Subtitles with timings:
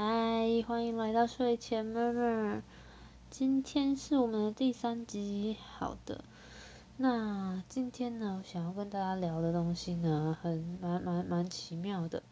[0.00, 2.62] 嗨，欢迎来到睡前 murmur。
[3.30, 5.56] 今天是我们的第三集。
[5.76, 6.22] 好的，
[6.98, 12.22] 那今天呢，想要跟大家聊的东西呢，很蛮蛮蛮奇妙的，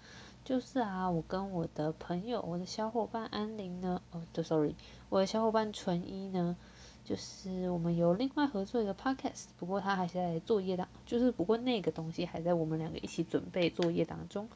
[0.45, 4.77] 就是啊，我跟我的朋友，我的小伙伴安玲呢，哦，对，sorry，
[5.09, 6.57] 我的小伙伴纯一呢，
[7.05, 14.49] 就是我们有另外合作一个 podcast，不过他还是在作业当，就是不过那个东西还在我们两个一起准备作业当中。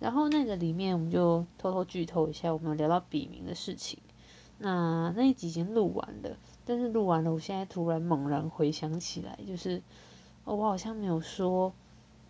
[0.00, 3.98] 然后那个里面我们就偷偷剧透一下，我们聊到笔名的事情。
[4.58, 9.82] 那那一集已经录完了，但是录完了，我现在突然猛然回想起来，就是
[10.44, 11.72] 哦，我好像没有说，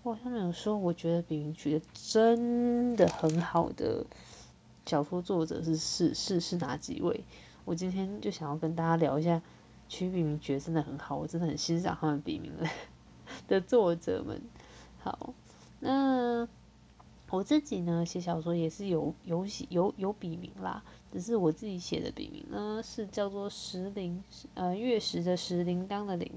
[0.03, 4.05] 我好像没有说，我觉得笔名取的真的很好的
[4.85, 7.25] 小说作者是是是是哪几位？
[7.65, 9.41] 我今天就想要跟大家聊一下，
[9.89, 12.69] 取笔名觉得真的很好，我真的很欣赏他们笔名的
[13.49, 14.43] 的作者们。
[14.99, 15.35] 好，
[15.81, 16.49] 那。
[17.31, 20.83] 我自己呢写小说也是有有写有有笔名啦，
[21.13, 26.33] 只是我自己写的笔名呢是叫做石铃，呃月食的石铃铛的铃，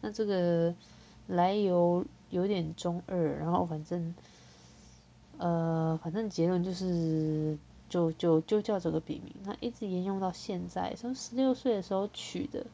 [0.00, 0.74] 那这个
[1.28, 4.14] 来由有点中二，然后反正
[5.38, 7.56] 呃反正结论就是
[7.88, 12.66] 就就就叫这个笔名，那一直沿用到现在，从十六岁的时候取的，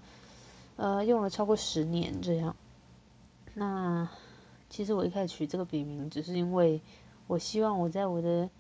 [0.77, 2.56] 呃用了超过十年这样。
[3.52, 4.08] 那
[4.70, 6.80] 其实我一开始取这个笔名只是因为。
[7.28, 8.50] 我希望我在我的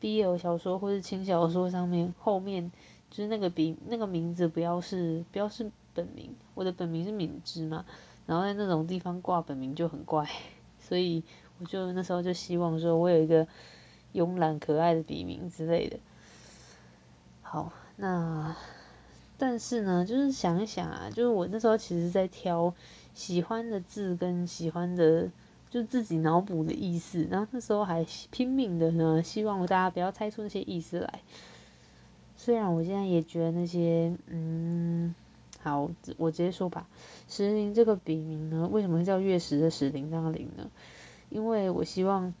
[0.00, 2.70] BL 小说或者轻小说上面后面
[3.10, 7.86] 就是那个笔那个名字不要是不要是本名，我的本名是敏之嘛，
[8.26, 10.28] 然后在那种地方挂本名就很怪，
[10.78, 11.24] 所以
[11.58, 13.48] 我就那时候就希望说我有一个
[14.12, 15.98] 慵懒可爱的笔名之类的。
[17.40, 18.54] 好，那
[19.38, 22.74] 但是呢，就是想一想啊，就是我那时候其实在挑
[23.14, 25.30] 喜欢的字跟喜欢的。
[25.68, 31.20] 就自己脑补的意思，然后那时候还拼命的呢，希望大家不要猜出那些意思来。
[32.36, 35.14] 虽然我现在也觉得那些，嗯，
[35.60, 36.86] 好，我直接说吧。
[37.28, 40.70] 石林这个笔名呢，为什么叫月食的石林那个林呢？
[41.30, 42.32] 因为我希望，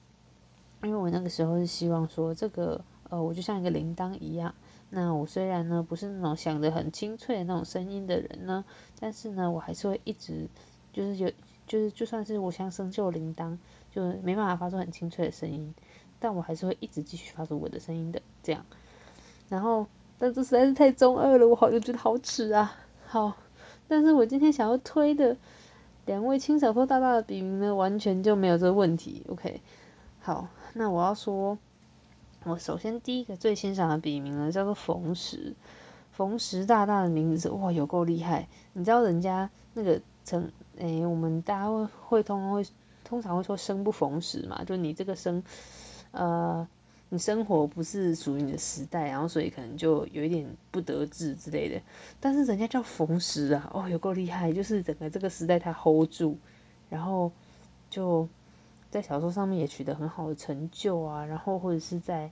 [0.82, 4.54] 因为我那个时候是希望说，这个呃，我就像一个铃铛一样。
[4.88, 8.64] 那我虽然呢不是那种响得很清脆的那种声音的人呢，
[9.00, 10.46] 但是呢，我还是会一直
[10.92, 11.32] 就是有。
[11.66, 13.58] 就是就算是我像生锈铃铛，
[13.90, 15.74] 就没办法发出很清脆的声音，
[16.20, 18.64] 但我还是会一直继续发出我的声音的这样。
[19.48, 19.86] 然后，
[20.18, 22.76] 但这实在是太中二了，我好像觉得好耻啊。
[23.06, 23.36] 好，
[23.88, 25.36] 但是我今天想要推的
[26.04, 29.24] 两位轻小说大大的笔名呢，完全就没有这个问题。
[29.28, 29.60] OK，
[30.20, 31.58] 好，那我要说，
[32.44, 35.54] 我首先第一个最欣赏的笔名呢，叫做冯石。
[36.12, 38.48] 冯石大大的名字哇，有够厉害！
[38.72, 40.00] 你知道人家那个。
[40.26, 42.66] 成诶，我们大家会会通常会
[43.04, 45.42] 通常会说生不逢时嘛，就你这个生，
[46.10, 46.68] 呃，
[47.08, 51.80] 你生活不是属于你的时代，然后所以可能就有一点不得志之类的。
[52.20, 56.38] 但是人家叫逢时啊，哦，有够厉害，就是整个这个时代他 hold 住，
[56.90, 57.32] 然后
[57.88, 58.28] 就
[58.90, 62.30] 在小说上面也取得很好的成就啊，然后或者是在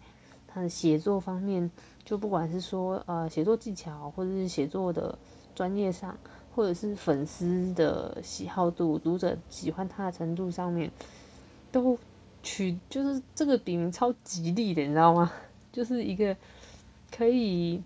[0.49, 1.71] 他的写作方面，
[2.05, 5.19] 就不管是说呃写作技巧或者是写作的
[5.55, 6.19] 专业上。
[6.55, 10.91] 或者是粉丝的喜好度、读者喜欢他的程度上面，
[11.73, 11.99] 都
[12.43, 15.33] 取就是这个笔名超吉利的，你知道吗？
[15.73, 16.37] 就是一个
[17.11, 17.83] 可以，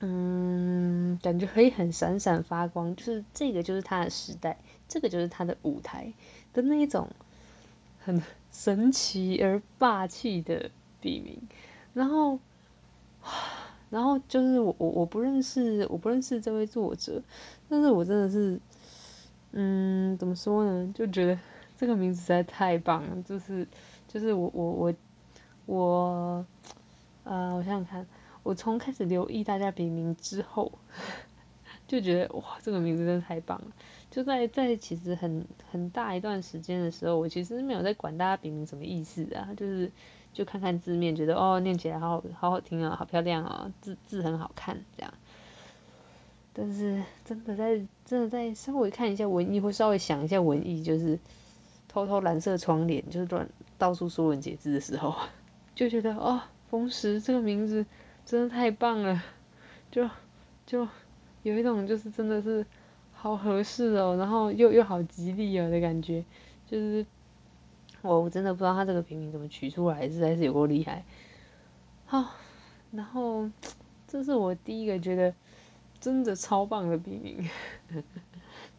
[0.00, 6.12] 嗯，感觉可以很闪闪发光，就是这个就是他的时代，这个就是他的舞台
[6.52, 7.08] 的那一种
[8.04, 8.22] 很
[8.52, 11.40] 神奇而霸气的笔名，
[11.94, 12.38] 然后。
[13.90, 17.22] 然后就是我我我不认识我不认识这位作者，
[17.68, 18.60] 但是我真的是，
[19.52, 20.92] 嗯，怎么说呢？
[20.94, 21.38] 就觉得
[21.76, 23.66] 这个名字实在太棒了，就是
[24.06, 24.94] 就是我我我
[25.66, 26.46] 我，
[27.24, 28.06] 呃，我想想看，
[28.42, 30.72] 我从开始留意大家笔名之后，
[31.88, 33.66] 就觉得哇，这个名字真的太棒了。
[34.10, 39.90] 就在在其实很很大一段时间的时候，我其实没有在管大家笔名什么意思啊，就是。
[40.38, 45.12] 就看看字面，觉得哦，念起来好好好好听啊，好漂亮啊，字字很好看这样。
[46.52, 51.18] 但是真的在真的在稍微看一下文艺，或稍微想一下文艺，就是
[51.88, 53.48] 偷偷蓝色窗帘，就是乱
[53.78, 55.12] 到处说文解字的时候，
[55.74, 56.40] 就觉得哦，
[56.70, 57.84] 风石这个名字
[58.24, 59.20] 真的太棒了，
[59.90, 60.08] 就
[60.64, 60.86] 就
[61.42, 62.64] 有一种就是真的是
[63.12, 66.24] 好合适哦，然后又又好吉利哦的感觉，
[66.64, 67.04] 就是。
[68.02, 71.04] 我我真的不知道他这个笔名怎么取出来，实在是有够厉害。
[72.06, 72.34] 好，
[72.92, 73.50] 然后
[74.06, 75.34] 这是我第一个觉得
[76.00, 77.48] 真的超棒的笔名。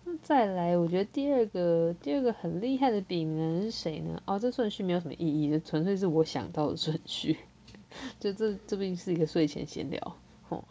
[0.06, 4.22] 那再来，我觉得第二个第二个很厉害的笔名是谁呢？
[4.26, 7.38] 哦，这顺序没有什么意义，就纯粹是我想到的顺序。
[8.20, 10.16] 就这这毕竟是一个睡前闲聊，
[10.48, 10.64] 吼，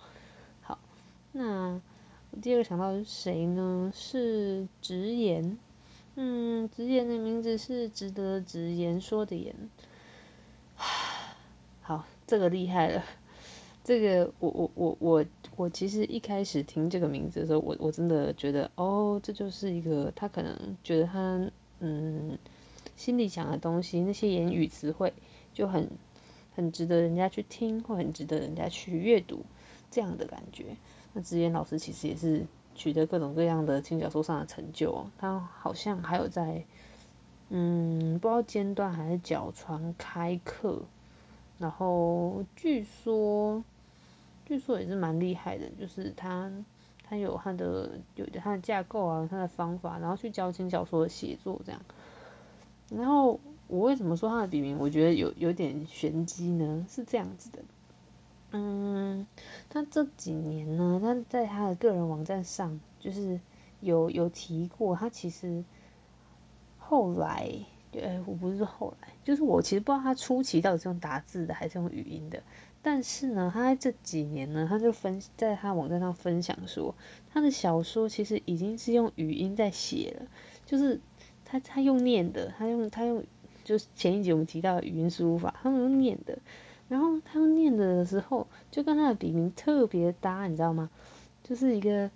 [0.62, 0.78] 好，
[1.32, 1.80] 那
[2.30, 3.92] 我第二个想到的是谁呢？
[3.94, 5.58] 是直言，
[6.20, 9.54] 嗯，直言的名字是值得直言说的言，
[11.80, 13.04] 好，这个厉害了。
[13.84, 15.24] 这个我我我我
[15.54, 21.48] 我其实一开始听这个名字的时候，我我真的觉得哦，这就是一个他可能觉得他
[21.78, 22.36] 嗯
[22.96, 25.12] 心里想的东西，那些言语词汇
[25.54, 25.88] 就很
[26.56, 29.44] 很值得人家去听，或很值得人家去阅读
[29.92, 30.76] 这样的感觉。
[31.12, 32.44] 那直言老师其实也是
[32.78, 36.64] 取得各种各样的轻小说上的成就，他好像还有在
[37.50, 40.80] 嗯不知道尖端还是角川开课，
[41.58, 43.62] 然后据说。
[44.46, 46.50] 据说也是蛮厉害的，就是他
[47.06, 51.78] 他有他的有他的架构啊，他的方法，然后去教轻小说的写作这样。
[52.88, 56.86] 然后我为什么说他的笔名，我觉得有有点玄机呢？
[56.88, 57.58] 是这样子的，
[58.50, 59.26] 嗯，
[59.68, 63.40] 他这几年呢，他在他的个人网站上就是
[63.80, 65.64] 有有提过，他其实
[66.78, 67.50] 后来，
[67.92, 72.42] 呃，我不是说后来，就是我其实不知道他初期到底是用打字的还是用语音的。
[72.80, 76.94] 但是呢，他这几年呢，他就分在他网站上分享说，
[77.30, 80.26] 他的小说其实已经是用语音在写了，
[80.64, 81.00] 就是
[81.44, 83.24] 他他用念的，他用他用，
[83.64, 86.38] 就是前一集我们提到的语音输入法，他用念的，
[86.88, 90.90] 然后他念的的时候，就跟他的笔名特别搭，你知道吗？
[91.44, 92.10] 就是一个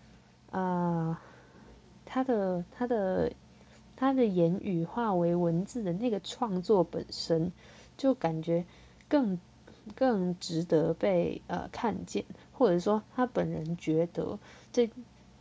[0.50, 1.20] 啊，
[2.04, 3.32] 他的他的
[3.96, 7.52] 他的言语化为文字的那个创作本身，
[7.96, 8.64] 就感觉
[9.08, 9.38] 更。
[9.96, 14.38] 更值得被呃看见，或者说他本人觉得
[14.72, 14.88] 这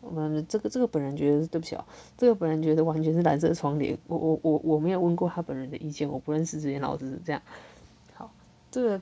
[0.02, 1.86] 我们这个这个本人觉得对不起哦，
[2.18, 4.00] 这个本人觉得完全是蓝色窗帘。
[4.08, 7.40] 我我我我没有问过他本人的意见，我不认识这些老师这样。
[8.16, 8.32] 好，
[8.72, 9.02] 这个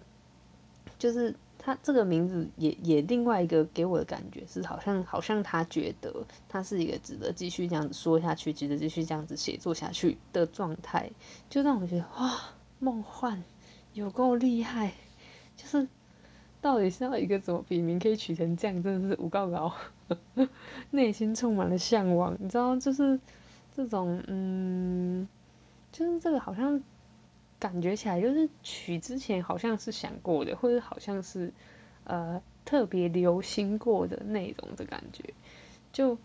[1.00, 11.10] 就是他这个名字也也另外一个给我的感觉是好像好像他觉得他是一个值得继续这样子说下去，值得继续这样子写作下去的状态，
[11.50, 12.40] 就让我觉得哇
[12.78, 13.44] 梦幻
[13.94, 14.92] 有够厉害。
[15.58, 15.88] 就是
[16.62, 19.74] 到底是要一个怎么笔名可以取成这样，真的是无告告，
[20.92, 22.38] 内心充满了向往。
[22.40, 23.20] 你知道，就是
[23.76, 25.28] 这种，嗯，
[25.92, 26.82] 就是这个好像
[27.60, 31.54] 感觉起来，就是取之前好像是想过的，或者好像是
[32.06, 35.34] 呃特别留心过的内容的感觉，
[35.92, 36.18] 就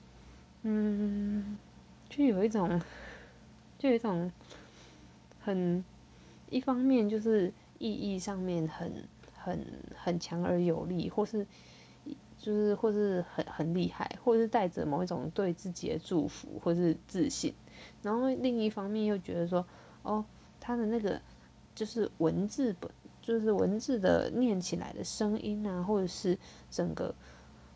[0.63, 1.59] 嗯，
[2.09, 2.81] 就有一种，
[3.79, 4.31] 就有一种
[5.41, 5.85] 很
[6.51, 8.93] 一方面就是意义上面很。
[9.37, 9.63] 很
[9.95, 11.47] 很强而有力，或是
[12.39, 17.53] 就是或是很很厉害，或是带着某一种对自己的祝福或是自信，
[18.01, 19.67] 然后另一方面又觉得说，
[20.03, 20.25] 哦，
[20.67, 21.21] 他的那个
[21.75, 22.91] 就是文字本，
[23.21, 26.39] 就是文字的念起来的声音啊，或者是
[26.71, 27.15] 整个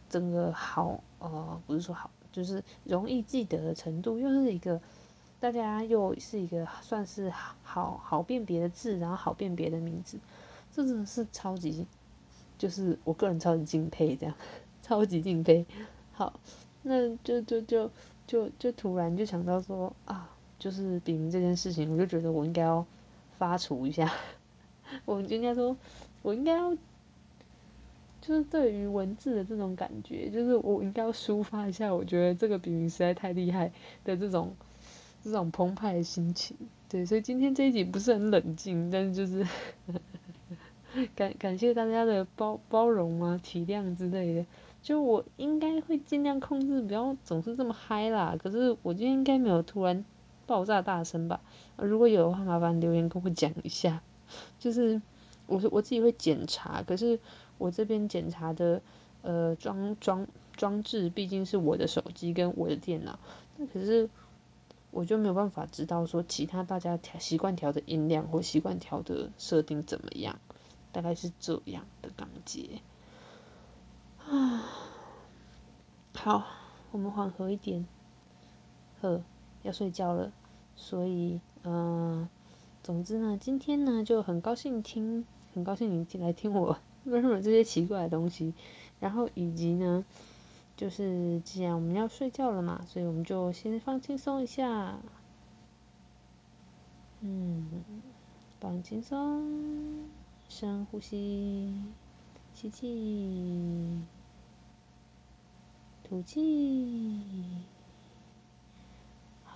[0.08, 4.80] 整个好呃，不是说好，就是容易记得的程度，又是一个
[5.38, 7.30] 大家又是一个算是
[7.62, 10.18] 好好辨别的字，然后好辨别的名字。
[10.72, 11.86] 这真的是超级，
[12.56, 14.34] 就是我个人超级敬佩这样，
[14.80, 15.66] 超级敬佩。
[16.12, 16.40] 好，
[16.80, 17.90] 那就就就
[18.26, 22.84] 就就突然就想到说啊，就是笔名这件事情，我就觉得我应该要
[23.38, 24.12] 发除一下，
[25.04, 25.76] 我应该说，
[26.22, 26.74] 我应该要，
[28.20, 33.70] 就是对于文字的这种感觉，就是我应该要抒发一下，我觉得这个笔名实在太厉害
[34.04, 34.54] 的这种
[35.22, 36.56] 这种澎湃的心情。
[36.88, 39.46] 对，所以今天这一集不是很冷静，但是就是。
[41.14, 44.46] 感感谢大家的包包容啊、体谅之类的，
[44.82, 48.34] 就我应该会尽量控制，不要总是这么嗨啦。
[48.42, 50.02] 可是我今天应该没有突然
[50.48, 51.40] 爆炸大声吧？
[51.76, 54.02] 如果有的话，麻烦留言跟我讲一下。
[54.58, 55.00] 就是
[55.46, 57.20] 我我自己会检查，可是
[57.58, 58.82] 我这边检查的
[59.22, 60.26] 呃装装
[60.56, 63.18] 装置毕竟是我的手机跟我的电脑，
[63.58, 64.10] 那可是
[64.90, 70.40] 我就没有办法知道说其他大家调习惯调的音量或习惯调的设定怎么样。
[70.90, 72.80] 大概是这样的感觉
[74.26, 74.64] 啊，
[76.14, 76.46] 好，
[76.90, 77.86] 我们缓和一点，
[79.02, 79.22] 呵，
[79.62, 80.32] 要睡觉了，
[80.76, 82.28] 所以，嗯，
[82.82, 85.24] 总之呢，今天呢就很高兴听，
[85.54, 88.54] 很高兴你进来听我为什么这些奇怪的东西，
[89.00, 90.04] 然后以及呢，
[90.76, 94.98] 就是既然我们要睡觉了嘛，所以我们就先放轻松一下，
[97.20, 97.84] 嗯，
[98.60, 100.08] 放轻松。
[100.50, 101.74] 深呼吸，
[102.54, 104.00] 吸气，
[106.02, 107.20] 吐气。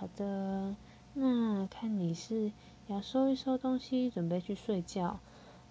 [0.03, 0.75] 好的，
[1.13, 2.51] 那看你是
[2.87, 5.21] 要收一收东西，准备去睡觉，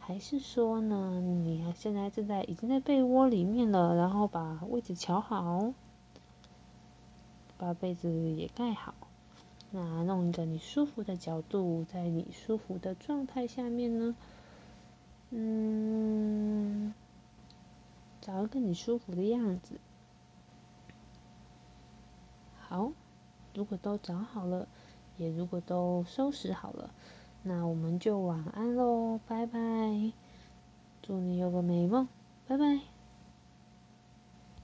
[0.01, 5.75] 还是说呢，你现在正在已经在被窝里面了，然后把位置调好，
[7.59, 8.95] 把被子也盖好，
[9.71, 14.17] 那弄一个你舒服的角度，在你舒服的状态下面呢，
[15.29, 16.95] 嗯，
[18.23, 19.79] 找一个你舒服的样子。
[22.67, 22.93] 好，
[23.55, 24.67] 如果都找好了，
[25.17, 26.91] 也如果都收拾好了，
[27.43, 29.59] 那我们就晚安喽，拜拜，
[31.03, 32.09] 祝你有个美梦，
[32.47, 32.92] 拜拜。